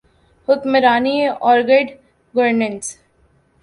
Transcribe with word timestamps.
حکمرانی 0.47 1.17
اورگڈ 1.45 1.87
گورننس۔ 2.35 2.85